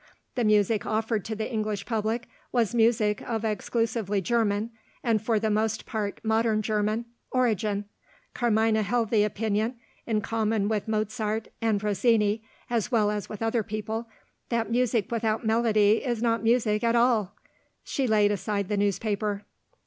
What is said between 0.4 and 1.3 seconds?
music offered